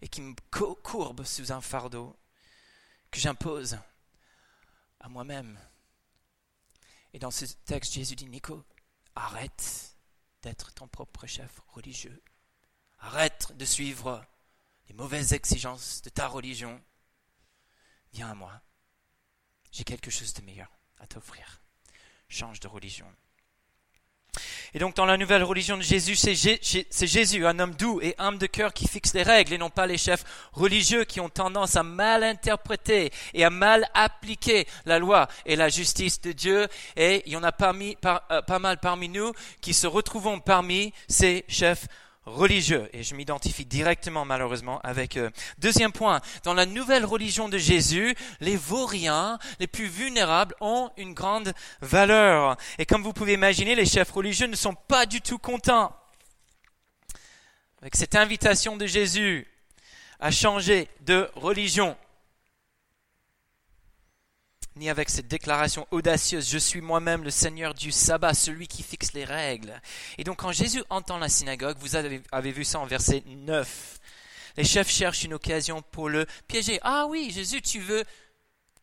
[0.00, 0.34] et qui me
[0.82, 2.16] courbent sous un fardeau
[3.10, 3.78] que j'impose
[5.00, 5.58] à moi-même.
[7.14, 8.64] Et dans ce texte, Jésus dit, Nico,
[9.14, 9.96] arrête
[10.42, 12.20] d'être ton propre chef religieux.
[12.98, 14.26] Arrête de suivre
[14.88, 16.82] les mauvaises exigences de ta religion.
[18.12, 18.60] Viens à moi.
[19.70, 21.62] J'ai quelque chose de meilleur à t'offrir.
[22.28, 23.06] Change de religion.
[24.76, 28.38] Et donc dans la nouvelle religion de Jésus, c'est Jésus, un homme doux et âme
[28.38, 31.76] de cœur qui fixe les règles et non pas les chefs religieux qui ont tendance
[31.76, 36.66] à mal interpréter et à mal appliquer la loi et la justice de Dieu.
[36.96, 41.44] Et il y en a euh, pas mal parmi nous qui se retrouvent parmi ces
[41.46, 41.86] chefs.
[42.26, 45.30] Et je m'identifie directement, malheureusement, avec eux.
[45.58, 51.12] Deuxième point, dans la nouvelle religion de Jésus, les vauriens, les plus vulnérables, ont une
[51.12, 52.56] grande valeur.
[52.78, 55.94] Et comme vous pouvez imaginer, les chefs religieux ne sont pas du tout contents
[57.82, 59.46] avec cette invitation de Jésus
[60.18, 61.98] à changer de religion
[64.76, 69.12] ni avec cette déclaration audacieuse, je suis moi-même le Seigneur du sabbat, celui qui fixe
[69.12, 69.80] les règles.
[70.18, 74.00] Et donc quand Jésus entend la synagogue, vous avez, vu ça en verset 9,
[74.56, 76.80] les chefs cherchent une occasion pour le piéger.
[76.82, 78.04] Ah oui, Jésus, tu veux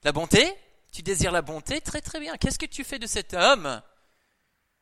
[0.04, 0.54] la bonté?
[0.92, 1.82] Tu désires la bonté?
[1.82, 2.38] Très très bien.
[2.38, 3.82] Qu'est-ce que tu fais de cet homme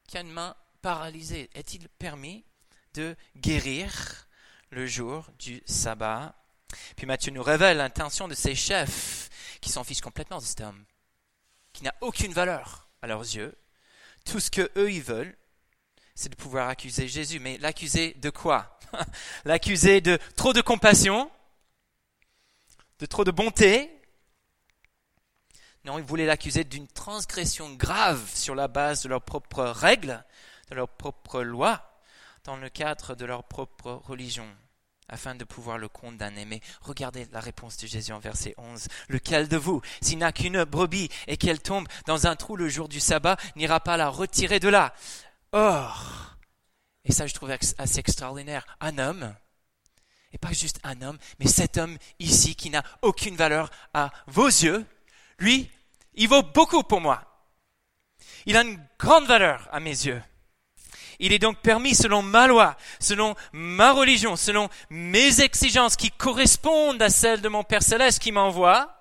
[0.08, 1.50] qui a une main paralysée?
[1.56, 2.44] Est-il permis
[2.94, 4.28] de guérir
[4.70, 6.36] le jour du sabbat?
[6.96, 10.86] Puis Matthieu nous révèle l'intention de ces chefs qui s'en fichent complètement de cet homme
[11.84, 13.58] n'a aucune valeur à leurs yeux.
[14.26, 15.36] Tout ce que eux ils veulent,
[16.16, 17.40] c'est de pouvoir accuser Jésus.
[17.40, 18.80] Mais l'accuser de quoi?
[19.46, 21.32] L'accuser de trop de compassion,
[23.00, 23.90] de trop de bonté?
[25.86, 30.24] Non, ils voulaient l'accuser d'une transgression grave sur la base de leurs propres règles,
[30.70, 32.02] de leurs propres lois,
[32.44, 34.48] dans le cadre de leur propre religion
[35.10, 36.46] afin de pouvoir le condamner.
[36.46, 38.88] Mais regardez la réponse de Jésus en verset 11.
[39.10, 42.88] Lequel de vous, s'il n'a qu'une brebis et qu'elle tombe dans un trou le jour
[42.88, 44.94] du sabbat, n'ira pas la retirer de là?
[45.52, 46.38] Or,
[47.06, 49.36] et ça je trouve assez extraordinaire, un homme,
[50.32, 54.48] et pas juste un homme, mais cet homme ici qui n'a aucune valeur à vos
[54.48, 54.86] yeux,
[55.40, 55.70] lui,
[56.14, 57.24] il vaut beaucoup pour moi.
[58.46, 60.22] Il a une grande valeur à mes yeux.
[61.20, 67.02] Il est donc permis selon ma loi, selon ma religion, selon mes exigences qui correspondent
[67.02, 68.96] à celles de mon Père céleste qui m'envoie.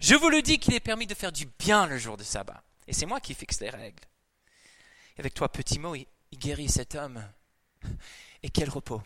[0.00, 2.62] Je vous le dis qu'il est permis de faire du bien le jour de sabbat.
[2.86, 4.02] Et c'est moi qui fixe les règles.
[5.18, 7.26] Avec toi, petit mot, il guérit cet homme.
[8.42, 9.02] Et quel repos.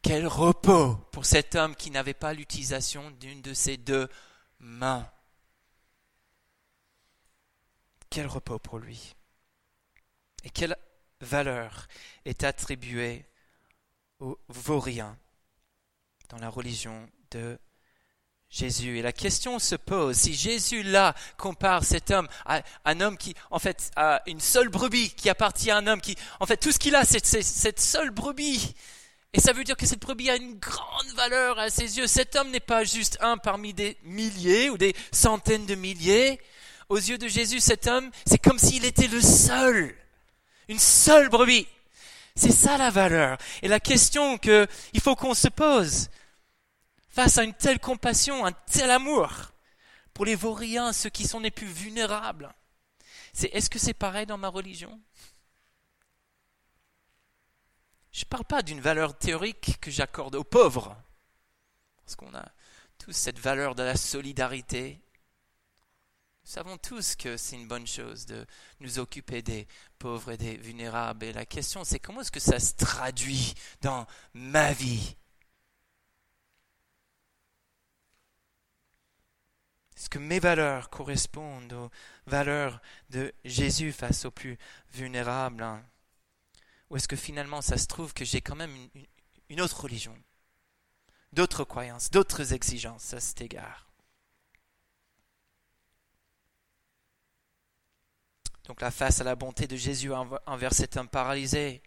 [0.00, 4.08] Quel repos pour cet homme qui n'avait pas l'utilisation d'une de ses deux
[4.58, 5.08] mains.
[8.10, 9.14] Quel repos pour lui.
[10.44, 10.76] Et quelle
[11.20, 11.86] valeur
[12.24, 13.24] est attribuée
[14.18, 15.16] aux vauriens
[16.28, 17.58] dans la religion de
[18.48, 18.98] Jésus?
[18.98, 23.34] Et la question se pose, si Jésus là compare cet homme à un homme qui,
[23.50, 26.72] en fait, a une seule brebis qui appartient à un homme qui, en fait, tout
[26.72, 28.74] ce qu'il a, c'est cette seule brebis.
[29.32, 32.06] Et ça veut dire que cette brebis a une grande valeur à ses yeux.
[32.06, 36.38] Cet homme n'est pas juste un parmi des milliers ou des centaines de milliers.
[36.90, 39.96] Aux yeux de Jésus, cet homme, c'est comme s'il était le seul.
[40.68, 41.66] Une seule brebis.
[42.34, 43.36] C'est ça la valeur.
[43.60, 46.08] Et la question qu'il faut qu'on se pose
[47.10, 49.52] face à une telle compassion, un tel amour
[50.14, 52.54] pour les vauriens, ceux qui sont les plus vulnérables,
[53.34, 54.98] c'est est-ce que c'est pareil dans ma religion?
[58.12, 60.96] Je ne parle pas d'une valeur théorique que j'accorde aux pauvres,
[62.04, 62.46] parce qu'on a
[62.98, 65.00] tous cette valeur de la solidarité,
[66.44, 68.44] nous savons tous que c'est une bonne chose de
[68.80, 71.24] nous occuper des pauvres et des vulnérables.
[71.24, 75.16] Et la question, c'est comment est-ce que ça se traduit dans ma vie?
[79.96, 81.90] Est-ce que mes valeurs correspondent aux
[82.26, 84.58] valeurs de Jésus face aux plus
[84.92, 85.64] vulnérables
[86.90, 89.06] Ou est-ce que finalement ça se trouve que j'ai quand même une,
[89.48, 90.16] une autre religion,
[91.32, 93.91] d'autres croyances, d'autres exigences à cet égard?
[98.66, 100.12] Donc la face à la bonté de Jésus
[100.46, 101.82] envers cet homme paralysé,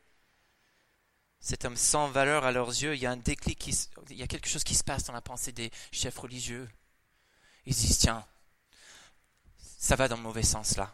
[1.40, 3.68] cet homme sans valeur à leurs yeux, il y a un déclic,
[4.10, 6.68] il y a quelque chose qui se passe dans la pensée des chefs religieux.
[7.66, 8.26] Ils disent, tiens,
[9.78, 10.94] ça va dans le mauvais sens là.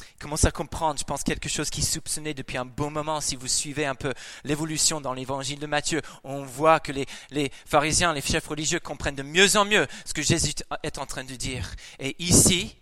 [0.00, 3.20] Ils commencent à comprendre, je pense, quelque chose qui soupçonnait depuis un bon moment.
[3.20, 4.12] Si vous suivez un peu
[4.44, 9.14] l'évolution dans l'évangile de Matthieu, on voit que les, les pharisiens, les chefs religieux comprennent
[9.14, 11.74] de mieux en mieux ce que Jésus est en train de dire.
[12.00, 12.76] Et ici,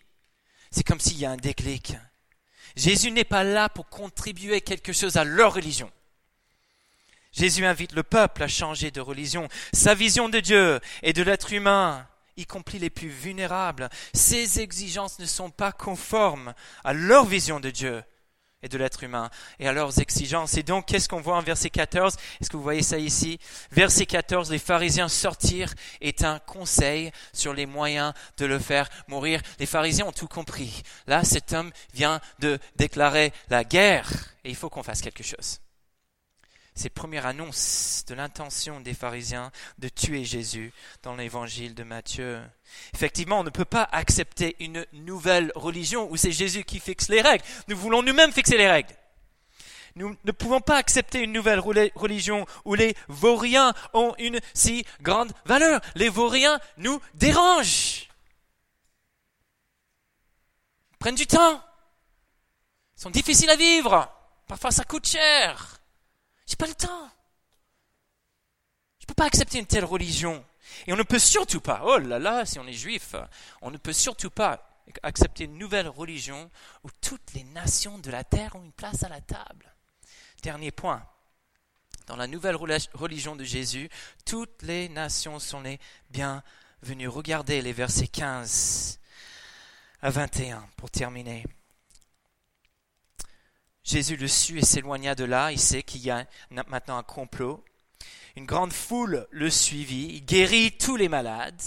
[0.76, 1.94] c'est comme s'il y a un déclic.
[2.76, 5.90] Jésus n'est pas là pour contribuer quelque chose à leur religion.
[7.32, 9.48] Jésus invite le peuple à changer de religion.
[9.72, 15.18] Sa vision de Dieu et de l'être humain, y compris les plus vulnérables, ses exigences
[15.18, 16.52] ne sont pas conformes
[16.84, 18.04] à leur vision de Dieu
[18.62, 20.56] et de l'être humain et à leurs exigences.
[20.56, 23.38] Et donc, qu'est-ce qu'on voit en verset 14 Est-ce que vous voyez ça ici?
[23.70, 29.40] Verset 14, les pharisiens sortir est un conseil sur les moyens de le faire mourir.
[29.58, 30.82] Les pharisiens ont tout compris.
[31.06, 34.10] Là, cet homme vient de déclarer la guerre
[34.44, 35.60] et il faut qu'on fasse quelque chose.
[36.78, 42.38] C'est première annonce de l'intention des pharisiens de tuer Jésus dans l'évangile de Matthieu.
[42.92, 47.22] Effectivement, on ne peut pas accepter une nouvelle religion où c'est Jésus qui fixe les
[47.22, 47.42] règles.
[47.68, 48.94] Nous voulons nous-mêmes fixer les règles.
[49.94, 55.32] Nous ne pouvons pas accepter une nouvelle religion où les vauriens ont une si grande
[55.46, 55.80] valeur.
[55.94, 58.10] Les vauriens nous dérangent.
[60.98, 61.62] Prennent du temps.
[62.98, 64.12] Ils sont difficiles à vivre.
[64.46, 65.80] Parfois ça coûte cher.
[66.46, 67.11] J'ai pas le temps.
[69.00, 70.44] Je peux pas accepter une telle religion.
[70.87, 73.14] Et on ne peut surtout pas, oh là là, si on est juif,
[73.62, 76.50] on ne peut surtout pas accepter une nouvelle religion
[76.85, 79.72] où toutes les nations de la terre ont une place à la table.
[80.42, 81.04] Dernier point.
[82.06, 83.88] Dans la nouvelle religion de Jésus,
[84.24, 85.80] toutes les nations sont les
[86.11, 87.09] bienvenues.
[87.09, 89.00] Regardez les versets 15
[90.02, 91.44] à 21 pour terminer.
[93.87, 95.53] Jésus le sut et s'éloigna de là.
[95.53, 97.64] Il sait qu'il y a maintenant un complot.
[98.35, 100.09] Une grande foule le suivit.
[100.12, 101.62] Il guérit tous les malades.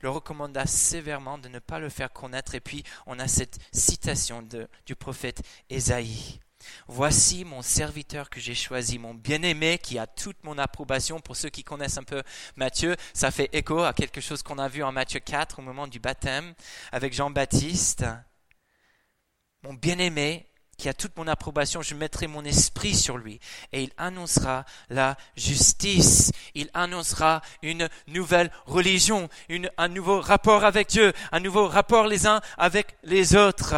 [0.00, 2.54] Le recommanda sévèrement de ne pas le faire connaître.
[2.54, 4.46] Et puis, on a cette citation
[4.84, 6.40] du prophète Ésaïe.
[6.88, 11.20] Voici mon serviteur que j'ai choisi, mon bien-aimé qui a toute mon approbation.
[11.20, 12.22] Pour ceux qui connaissent un peu
[12.56, 15.86] Matthieu, ça fait écho à quelque chose qu'on a vu en Matthieu 4 au moment
[15.86, 16.54] du baptême
[16.92, 18.04] avec Jean-Baptiste.
[19.62, 23.40] Mon bien-aimé qui a toute mon approbation, je mettrai mon esprit sur lui.
[23.72, 29.28] Et il annoncera la justice, il annoncera une nouvelle religion,
[29.76, 33.74] un nouveau rapport avec Dieu, un nouveau rapport les uns avec les autres,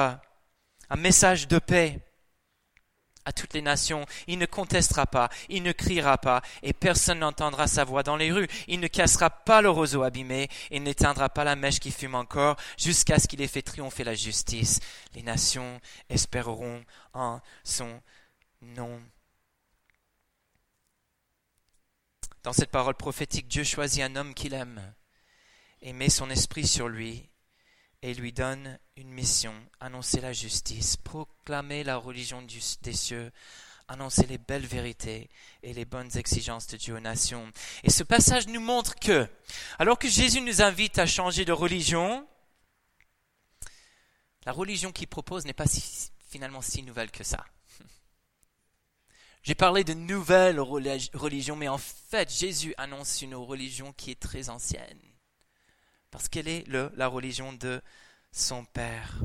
[0.90, 2.05] un message de paix
[3.26, 4.06] à toutes les nations.
[4.26, 8.32] Il ne contestera pas, il ne criera pas, et personne n'entendra sa voix dans les
[8.32, 8.48] rues.
[8.68, 12.56] Il ne cassera pas le roseau abîmé, et n'éteindra pas la mèche qui fume encore,
[12.78, 14.80] jusqu'à ce qu'il ait fait triompher la justice.
[15.14, 18.00] Les nations espéreront en son
[18.62, 19.02] nom.
[22.44, 24.80] Dans cette parole prophétique, Dieu choisit un homme qu'il aime
[25.82, 27.28] et met son esprit sur lui
[28.02, 32.42] et lui donne une mission, annoncer la justice, proclamer la religion
[32.82, 33.32] des cieux,
[33.88, 35.30] annoncer les belles vérités
[35.62, 37.50] et les bonnes exigences de Dieu aux nations.
[37.84, 39.28] Et ce passage nous montre que,
[39.78, 42.26] alors que Jésus nous invite à changer de religion,
[44.44, 45.66] la religion qu'il propose n'est pas
[46.28, 47.44] finalement si nouvelle que ça.
[49.42, 54.48] J'ai parlé de nouvelle religion, mais en fait, Jésus annonce une religion qui est très
[54.48, 55.00] ancienne
[56.16, 57.82] parce qu'elle est la religion de
[58.32, 59.22] son Père.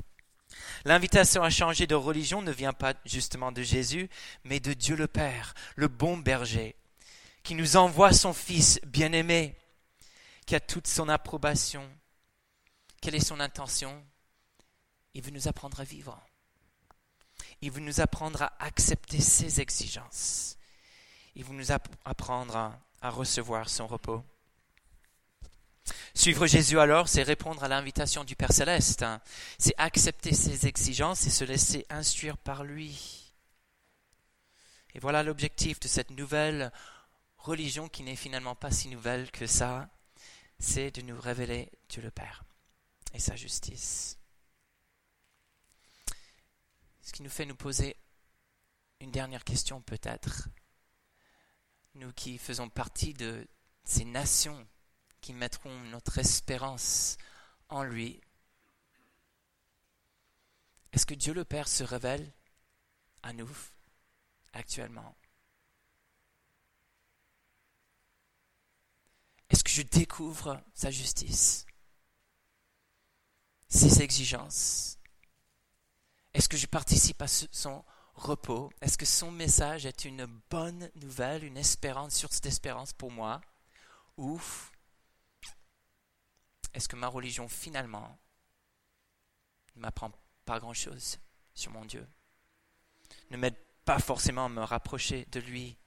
[0.84, 4.10] L'invitation à changer de religion ne vient pas justement de Jésus,
[4.43, 6.75] mais de Dieu le Père, le bon berger,
[7.43, 9.56] qui nous envoie son Fils bien-aimé,
[10.45, 11.89] qui a toute son approbation.
[12.99, 14.04] Quelle est son intention?
[15.13, 16.21] Il veut nous apprendre à vivre.
[17.62, 20.58] Il veut nous apprendre à accepter ses exigences.
[21.36, 24.25] Il veut nous apprendre à recevoir son repos.
[26.22, 29.24] Suivre Jésus alors, c'est répondre à l'invitation du Père céleste, hein.
[29.58, 33.34] c'est accepter ses exigences et se laisser instruire par lui.
[34.94, 36.72] Et voilà l'objectif de cette nouvelle
[37.40, 39.90] religion qui n'est finalement pas si nouvelle que ça,
[40.60, 42.44] c'est de nous révéler Dieu le Père
[43.16, 44.20] et sa justice.
[47.02, 47.98] Ce qui nous fait nous poser
[49.00, 50.50] une dernière question peut-être,
[51.96, 53.48] nous qui faisons partie de
[53.84, 54.68] ces nations
[55.22, 57.18] qui mettront notre espérance
[57.70, 58.20] en lui.
[60.92, 62.34] Est-ce que Dieu le Père se révèle
[63.24, 63.50] à nous
[64.52, 65.16] actuellement?
[69.50, 71.66] Est-ce que je découvre sa justice,
[73.70, 74.98] ses exigences?
[76.34, 77.84] Est-ce que je participe à son
[78.16, 78.72] repos?
[78.82, 83.42] Est-ce que son message est une bonne nouvelle, une espérance sur cette espérance pour moi?
[84.18, 84.71] Ouf
[86.74, 88.18] est-ce que ma religion finalement
[89.76, 90.12] ne m'apprend
[90.46, 91.20] pas grand-chose
[91.54, 92.08] sur mon Dieu?
[93.30, 95.78] Ne m'aide pas forcément à me rapprocher de lui?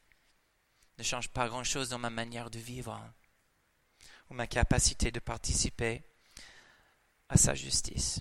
[0.99, 3.01] Ne change pas grand-chose dans ma manière de vivre?
[4.31, 6.03] Ou ma capacité de participer
[7.29, 8.21] à sa justice?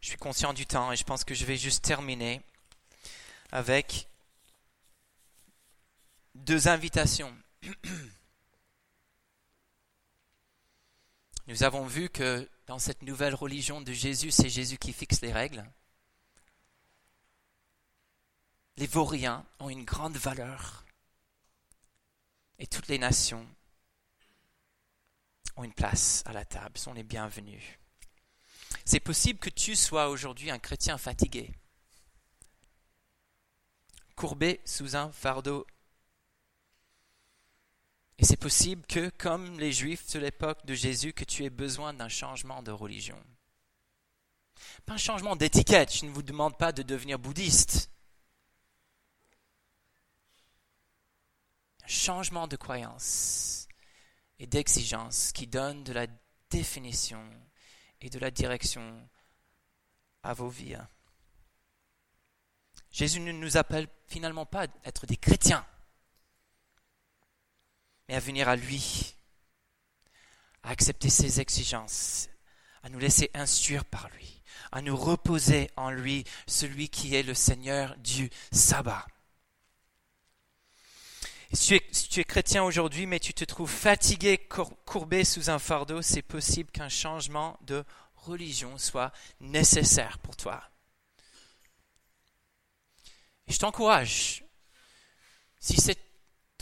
[0.00, 2.42] Je suis conscient du temps et je pense que je vais juste terminer
[3.52, 4.08] avec
[6.34, 7.36] deux invitations.
[11.48, 15.32] Nous avons vu que dans cette nouvelle religion de Jésus, c'est Jésus qui fixe les
[15.32, 15.64] règles.
[18.76, 20.84] Les vauriens ont une grande valeur
[22.58, 23.46] et toutes les nations
[25.56, 27.62] ont une place à la table, sont les bienvenus.
[28.84, 31.52] C'est possible que tu sois aujourd'hui un chrétien fatigué,
[34.14, 35.66] courbé sous un fardeau
[38.22, 41.92] et c'est possible que, comme les Juifs de l'époque de Jésus, que tu aies besoin
[41.92, 43.20] d'un changement de religion.
[44.86, 47.90] Pas un changement d'étiquette, je ne vous demande pas de devenir bouddhiste.
[51.82, 53.66] Un changement de croyance
[54.38, 56.06] et d'exigence qui donne de la
[56.48, 57.28] définition
[58.00, 59.08] et de la direction
[60.22, 60.76] à vos vies.
[62.92, 65.66] Jésus ne nous appelle finalement pas à être des chrétiens,
[68.08, 69.14] mais à venir à lui,
[70.62, 72.28] à accepter ses exigences,
[72.82, 77.34] à nous laisser instruire par lui, à nous reposer en lui, celui qui est le
[77.34, 79.06] Seigneur du sabbat.
[81.54, 81.78] Si
[82.08, 84.38] tu, es, chrétien aujourd'hui, mais tu te trouves fatigué,
[84.86, 87.84] courbé sous un fardeau, c'est possible qu'un changement de
[88.16, 90.62] religion soit nécessaire pour toi.
[93.48, 94.44] Je t'encourage,
[95.60, 95.98] si c'est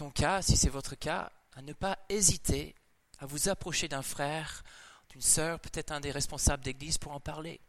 [0.00, 2.74] ton cas, si c'est votre cas, à ne pas hésiter
[3.18, 4.64] à vous approcher d'un frère,
[5.10, 7.60] d'une sœur, peut-être un des responsables d'église pour en parler.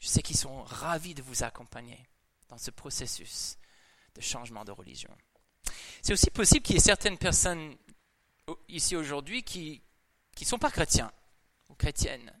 [0.00, 2.06] Je sais qu'ils sont ravis de vous accompagner
[2.50, 3.56] dans ce processus
[4.14, 5.16] de changement de religion.
[6.02, 7.74] C'est aussi possible qu'il y ait certaines personnes
[8.68, 9.80] ici aujourd'hui qui
[10.38, 11.10] ne sont pas chrétiens
[11.70, 12.38] ou chrétiennes.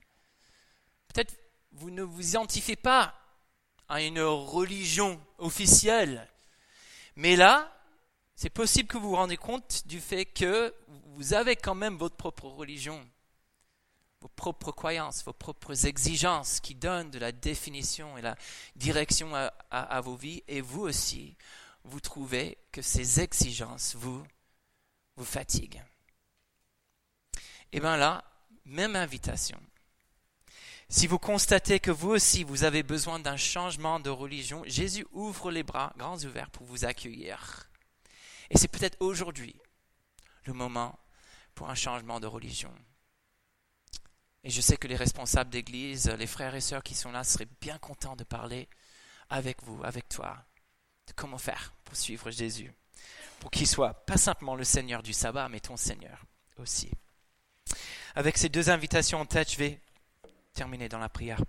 [1.08, 1.34] Peut-être
[1.72, 3.14] vous ne vous identifiez pas
[3.88, 6.28] à une religion officielle,
[7.16, 7.74] mais là,
[8.40, 10.74] c'est possible que vous vous rendez compte du fait que
[11.14, 13.06] vous avez quand même votre propre religion,
[14.22, 18.36] vos propres croyances, vos propres exigences qui donnent de la définition et la
[18.76, 21.36] direction à, à vos vies, et vous aussi,
[21.84, 24.26] vous trouvez que ces exigences vous,
[25.16, 25.84] vous fatiguent.
[27.34, 28.24] Et eh bien là,
[28.64, 29.60] même invitation.
[30.88, 35.50] Si vous constatez que vous aussi, vous avez besoin d'un changement de religion, Jésus ouvre
[35.50, 37.69] les bras grands ouverts pour vous accueillir.
[38.50, 39.56] Et c'est peut-être aujourd'hui
[40.44, 40.98] le moment
[41.54, 42.72] pour un changement de religion.
[44.42, 47.48] Et je sais que les responsables d'église, les frères et sœurs qui sont là seraient
[47.60, 48.68] bien contents de parler
[49.28, 50.44] avec vous, avec toi,
[51.14, 52.72] comment faire pour suivre Jésus,
[53.38, 56.24] pour qu'il soit pas simplement le Seigneur du sabbat, mais ton Seigneur
[56.56, 56.90] aussi.
[58.14, 59.80] Avec ces deux invitations en tête, je vais
[60.54, 61.42] terminer dans la prière.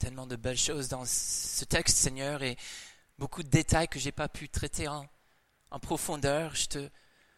[0.00, 2.56] Tellement de belles choses dans ce texte, Seigneur, et
[3.18, 5.06] beaucoup de détails que je n'ai pas pu traiter en,
[5.82, 6.56] profondeur.
[6.56, 6.90] Je te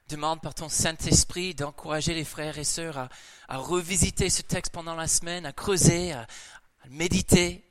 [0.08, 3.08] demande par ton Saint-Esprit d'encourager les frères et sœurs
[3.48, 6.26] à, revisiter ce texte pendant la semaine, à creuser, à,
[6.88, 7.64] méditer,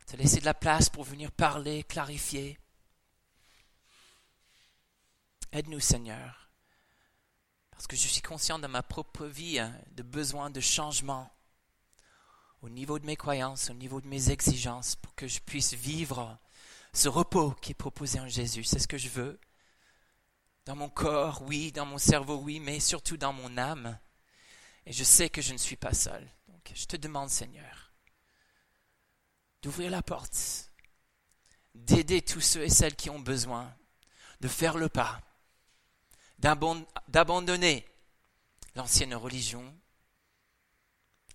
[0.00, 2.60] à te laisser de la place pour venir parler, clarifier.
[5.50, 6.48] Aide-nous, Seigneur,
[7.72, 11.28] parce que je suis conscient de ma propre vie, hein, de besoin de changement
[12.62, 16.38] au niveau de mes croyances, au niveau de mes exigences, pour que je puisse vivre
[16.92, 18.64] ce repos qui est proposé en Jésus.
[18.64, 19.40] C'est ce que je veux.
[20.64, 23.98] Dans mon corps, oui, dans mon cerveau, oui, mais surtout dans mon âme.
[24.86, 26.24] Et je sais que je ne suis pas seul.
[26.46, 27.92] Donc je te demande, Seigneur,
[29.62, 30.70] d'ouvrir la porte,
[31.74, 33.74] d'aider tous ceux et celles qui ont besoin,
[34.40, 35.20] de faire le pas,
[36.38, 37.88] d'abandonner
[38.76, 39.76] l'ancienne religion,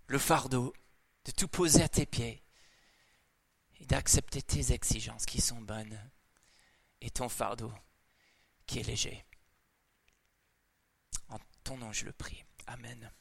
[0.07, 0.73] le fardeau,
[1.27, 2.41] de tout poser à tes pieds
[3.79, 5.99] et d'accepter tes exigences qui sont bonnes
[7.01, 7.71] et ton fardeau
[8.65, 9.25] qui est léger.
[11.29, 12.43] En ton nom, je le prie.
[12.65, 13.11] Amen.